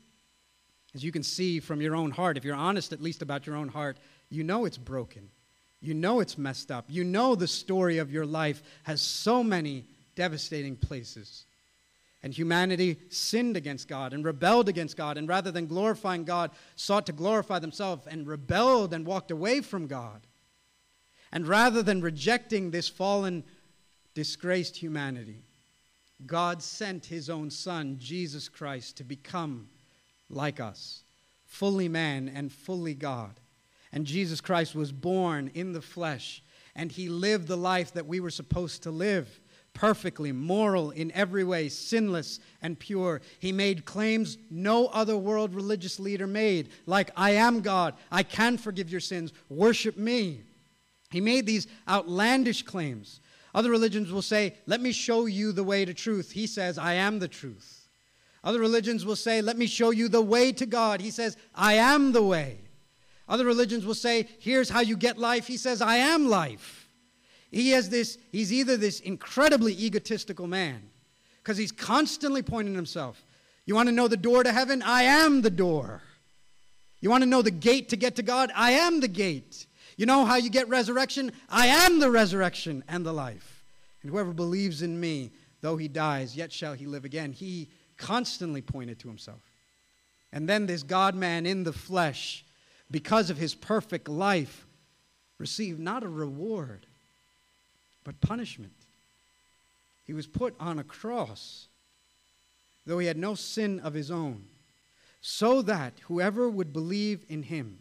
[0.94, 3.56] As you can see from your own heart, if you're honest at least about your
[3.56, 3.98] own heart,
[4.30, 5.30] you know it's broken.
[5.80, 6.86] You know it's messed up.
[6.88, 9.84] You know the story of your life has so many
[10.14, 11.44] devastating places.
[12.22, 17.06] And humanity sinned against God and rebelled against God, and rather than glorifying God, sought
[17.06, 20.26] to glorify themselves and rebelled and walked away from God.
[21.30, 23.44] And rather than rejecting this fallen,
[24.16, 25.42] disgraced humanity,
[26.24, 29.68] God sent his own Son, Jesus Christ, to become
[30.30, 31.02] like us,
[31.44, 33.38] fully man and fully God.
[33.92, 36.42] And Jesus Christ was born in the flesh,
[36.74, 39.38] and he lived the life that we were supposed to live
[39.74, 43.20] perfectly, moral in every way, sinless and pure.
[43.38, 48.56] He made claims no other world religious leader made, like, I am God, I can
[48.56, 50.40] forgive your sins, worship me.
[51.10, 53.20] He made these outlandish claims.
[53.56, 56.30] Other religions will say, Let me show you the way to truth.
[56.30, 57.88] He says, I am the truth.
[58.44, 61.00] Other religions will say, Let me show you the way to God.
[61.00, 62.58] He says, I am the way.
[63.26, 65.46] Other religions will say, Here's how you get life.
[65.46, 66.86] He says, I am life.
[67.50, 70.90] He has this, he's either this incredibly egotistical man,
[71.42, 73.24] because he's constantly pointing himself.
[73.64, 74.82] You want to know the door to heaven?
[74.82, 76.02] I am the door.
[77.00, 78.52] You want to know the gate to get to God?
[78.54, 79.66] I am the gate.
[79.96, 81.32] You know how you get resurrection?
[81.48, 83.64] I am the resurrection and the life.
[84.02, 85.30] And whoever believes in me,
[85.62, 87.32] though he dies, yet shall he live again.
[87.32, 89.40] He constantly pointed to himself.
[90.32, 92.44] And then this God man in the flesh,
[92.90, 94.66] because of his perfect life,
[95.38, 96.86] received not a reward,
[98.04, 98.72] but punishment.
[100.06, 101.68] He was put on a cross,
[102.84, 104.44] though he had no sin of his own,
[105.20, 107.78] so that whoever would believe in him,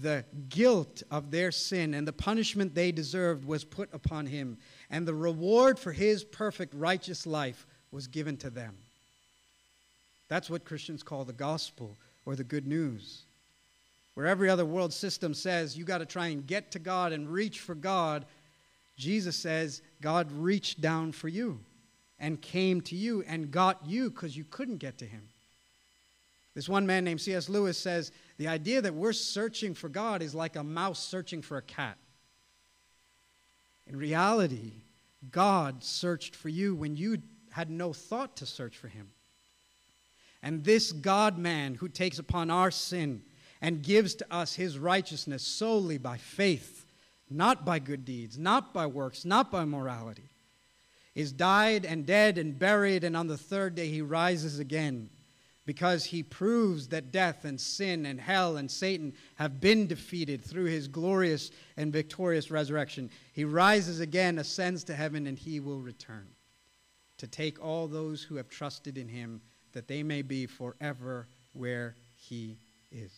[0.00, 4.56] the guilt of their sin and the punishment they deserved was put upon him,
[4.90, 8.74] and the reward for his perfect righteous life was given to them.
[10.28, 13.22] That's what Christians call the gospel or the good news.
[14.14, 17.28] Where every other world system says you got to try and get to God and
[17.28, 18.24] reach for God,
[18.96, 21.60] Jesus says God reached down for you
[22.18, 25.28] and came to you and got you because you couldn't get to him.
[26.54, 27.48] This one man named C.S.
[27.48, 28.12] Lewis says
[28.42, 31.96] the idea that we're searching for God is like a mouse searching for a cat.
[33.86, 34.72] In reality,
[35.30, 37.18] God searched for you when you
[37.52, 39.10] had no thought to search for him.
[40.42, 43.22] And this God man who takes upon our sin
[43.60, 46.84] and gives to us his righteousness solely by faith
[47.30, 50.28] not by good deeds, not by works, not by morality,
[51.14, 55.08] is died and dead and buried, and on the third day he rises again
[55.64, 60.64] because he proves that death and sin and hell and Satan have been defeated through
[60.64, 63.10] his glorious and victorious resurrection.
[63.32, 66.26] He rises again, ascends to heaven, and he will return
[67.18, 69.40] to take all those who have trusted in him
[69.72, 72.56] that they may be forever where he
[72.90, 73.12] is.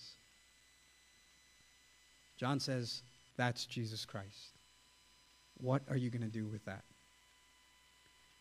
[2.37, 3.03] John says,
[3.37, 4.53] that's Jesus Christ.
[5.61, 6.83] What are you going to do with that?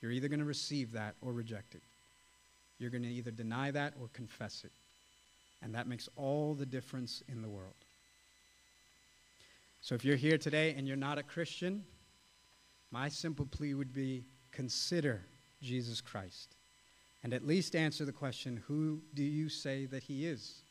[0.02, 1.82] You're either going to receive that or reject it.
[2.84, 4.72] You're going to either deny that or confess it.
[5.62, 7.74] And that makes all the difference in the world.
[9.82, 11.86] So if you're here today and you're not a Christian,
[12.92, 15.22] my simple plea would be consider
[15.62, 16.56] Jesus Christ
[17.24, 20.62] and at least answer the question who do you say that he is?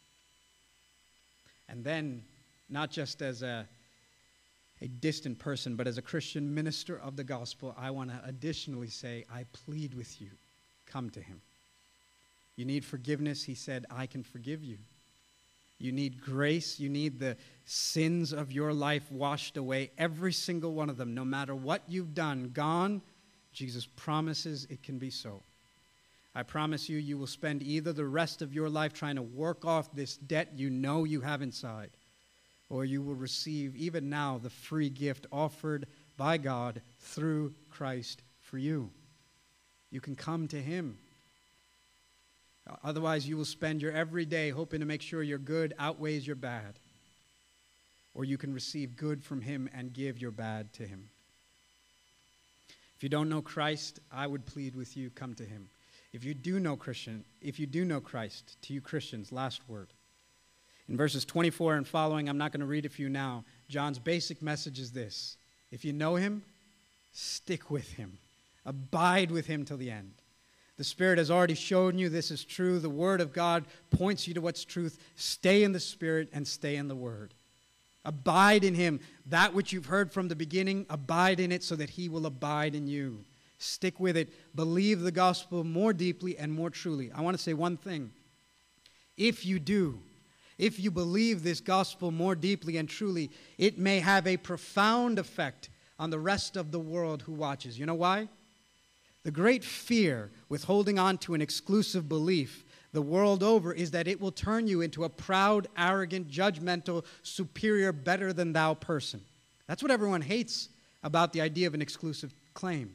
[1.68, 2.24] And then,
[2.68, 3.66] not just as a,
[4.82, 8.88] a distant person, but as a Christian minister of the gospel, I want to additionally
[8.88, 10.28] say, I plead with you,
[10.84, 11.40] come to him.
[12.57, 14.78] You need forgiveness, he said, I can forgive you.
[15.82, 16.78] You need grace.
[16.78, 21.24] You need the sins of your life washed away, every single one of them, no
[21.24, 23.03] matter what you've done, gone.
[23.53, 25.42] Jesus promises it can be so.
[26.36, 29.64] I promise you, you will spend either the rest of your life trying to work
[29.64, 31.90] off this debt you know you have inside,
[32.70, 35.86] or you will receive, even now, the free gift offered
[36.16, 38.88] by God through Christ for you.
[39.90, 40.96] You can come to Him.
[42.84, 46.36] Otherwise, you will spend your every day hoping to make sure your good outweighs your
[46.36, 46.74] bad.
[48.14, 51.08] Or you can receive good from Him and give your bad to Him.
[52.96, 55.68] If you don't know Christ, I would plead with you come to Him.
[56.12, 59.88] If you do know Christian, if you do know Christ, to you Christians, last word.
[60.88, 63.44] In verses 24 and following, I'm not going to read it for you now.
[63.68, 65.36] John's basic message is this
[65.70, 66.42] If you know him,
[67.12, 68.18] stick with him,
[68.66, 70.12] abide with him till the end.
[70.83, 72.80] The Spirit has already shown you this is true.
[72.80, 74.99] The Word of God points you to what's truth.
[75.14, 77.35] Stay in the Spirit and stay in the Word.
[78.05, 78.99] Abide in Him.
[79.26, 82.74] That which you've heard from the beginning, abide in it so that He will abide
[82.74, 83.20] in you.
[83.59, 84.33] Stick with it.
[84.57, 87.12] Believe the gospel more deeply and more truly.
[87.12, 88.11] I want to say one thing.
[89.16, 90.01] If you do,
[90.59, 95.68] if you believe this gospel more deeply and truly, it may have a profound effect
[96.01, 97.78] on the rest of the world who watches.
[97.78, 98.26] You know why?
[99.24, 104.06] The great fear with holding on to an exclusive belief the world over is that
[104.06, 109.22] it will turn you into a proud, arrogant, judgmental, superior, better than thou person.
[109.66, 110.68] That's what everyone hates
[111.02, 112.94] about the idea of an exclusive claim.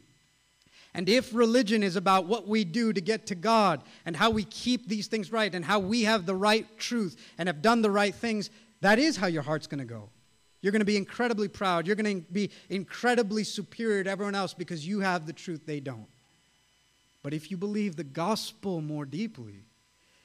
[0.94, 4.44] And if religion is about what we do to get to God and how we
[4.44, 7.92] keep these things right and how we have the right truth and have done the
[7.92, 8.50] right things,
[8.82, 10.10] that is how your heart's going to go.
[10.62, 11.86] You're going to be incredibly proud.
[11.86, 15.80] You're going to be incredibly superior to everyone else because you have the truth they
[15.80, 16.08] don't.
[17.28, 19.66] But if you believe the gospel more deeply,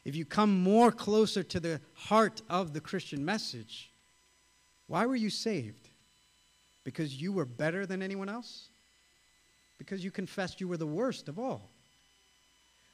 [0.04, 3.90] if you come more closer to the heart of the Christian message,
[4.86, 5.88] why were you saved?
[6.84, 8.68] Because you were better than anyone else?
[9.78, 11.70] Because you confessed you were the worst of all.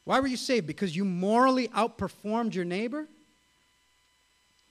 [0.06, 0.66] Why were you saved?
[0.66, 3.06] Because you morally outperformed your neighbor?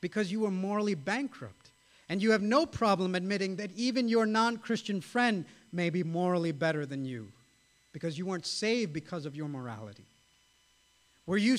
[0.02, 1.70] Because you were morally bankrupt.
[2.10, 6.54] And you have no problem admitting that even your non Christian friend may be morally
[6.54, 7.32] better than you
[7.98, 10.06] because you weren't saved because of your morality.
[11.26, 11.58] Were you,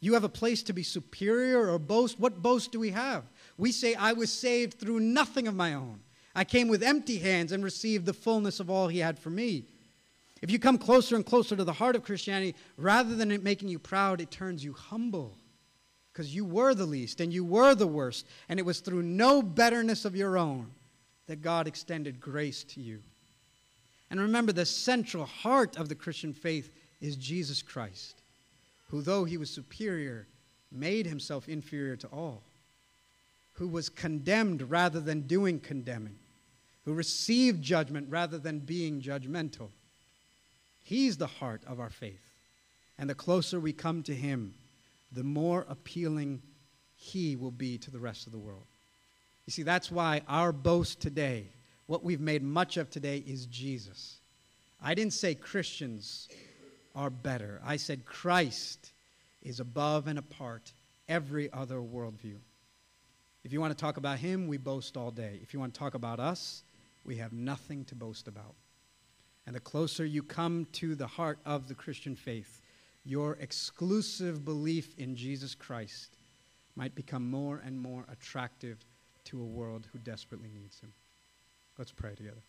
[0.00, 2.20] you have a place to be superior or boast?
[2.20, 3.24] What boast do we have?
[3.56, 6.00] We say, I was saved through nothing of my own.
[6.34, 9.64] I came with empty hands and received the fullness of all he had for me.
[10.42, 13.70] If you come closer and closer to the heart of Christianity, rather than it making
[13.70, 15.38] you proud, it turns you humble.
[16.12, 19.40] Because you were the least and you were the worst, and it was through no
[19.40, 20.70] betterness of your own
[21.28, 23.00] that God extended grace to you.
[24.12, 28.22] And remember, the central heart of the Christian faith is Jesus Christ,
[28.90, 30.28] who, though he was superior,
[30.70, 32.42] made himself inferior to all,
[33.54, 36.18] who was condemned rather than doing condemning,
[36.84, 39.70] who received judgment rather than being judgmental
[40.82, 42.34] He's the heart of our faith.
[42.98, 44.54] And the closer we come to Him,
[45.12, 46.42] the more appealing
[46.96, 48.66] He will be to the rest of the world.
[49.46, 51.46] You see, that's why our boast today,
[51.92, 54.16] what we've made much of today, is Jesus.
[54.80, 56.26] I didn't say Christians
[56.94, 58.92] are better, I said Christ
[59.42, 60.72] is above and apart
[61.06, 62.38] every other worldview.
[63.44, 65.38] If you want to talk about Him, we boast all day.
[65.42, 66.62] If you want to talk about us,
[67.04, 68.54] we have nothing to boast about.
[69.46, 72.62] And the closer you come to the heart of the Christian faith,
[73.04, 76.16] your exclusive belief in Jesus Christ
[76.74, 78.82] might become more and more attractive
[79.24, 80.94] to a world who desperately needs him.
[81.78, 82.42] Let's pray together.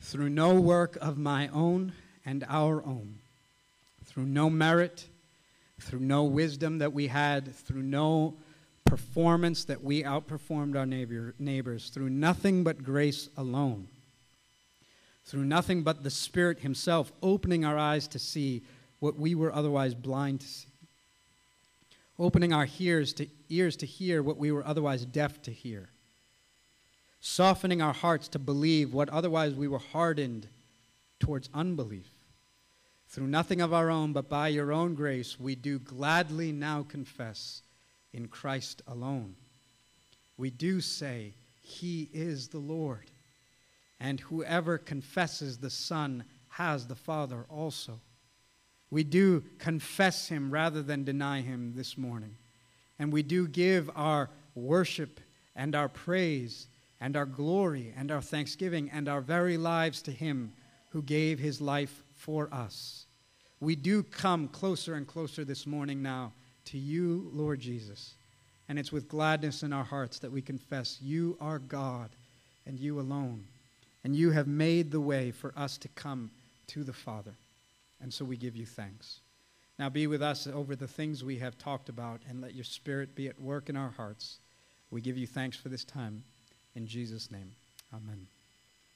[0.00, 1.92] Through no work of my own
[2.24, 3.18] and our own,
[4.04, 5.08] through no merit,
[5.80, 8.34] through no wisdom that we had, through no
[8.84, 13.88] performance that we outperformed our neighbor, neighbors, through nothing but grace alone,
[15.24, 18.62] through nothing but the Spirit Himself opening our eyes to see
[19.00, 20.68] what we were otherwise blind to see.
[22.18, 25.88] opening our ears to, ears to hear what we were otherwise deaf to hear,
[27.20, 30.46] softening our hearts to believe what otherwise we were hardened
[31.18, 32.10] towards unbelief.
[33.08, 37.62] Through nothing of our own, but by your own grace, we do gladly now confess
[38.12, 39.34] in Christ alone.
[40.36, 43.10] We do say, He is the Lord.
[44.00, 48.00] And whoever confesses the Son has the Father also.
[48.94, 52.36] We do confess Him rather than deny Him this morning.
[52.98, 55.20] And we do give our worship
[55.54, 56.68] and our praise
[57.00, 60.54] and our glory and our thanksgiving and our very lives to Him
[60.90, 63.04] who gave His life for us
[63.64, 66.32] we do come closer and closer this morning now
[66.66, 68.14] to you, Lord Jesus.
[68.68, 72.10] And it's with gladness in our hearts that we confess you are God
[72.66, 73.44] and you alone.
[74.04, 76.30] And you have made the way for us to come
[76.68, 77.34] to the Father.
[78.04, 79.22] And so we give you thanks.
[79.78, 83.14] Now be with us over the things we have talked about and let your Spirit
[83.14, 84.40] be at work in our hearts.
[84.90, 86.22] We give you thanks for this time.
[86.74, 87.52] In Jesus' name,
[87.94, 88.26] amen.